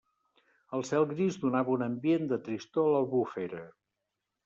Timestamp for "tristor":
2.51-2.89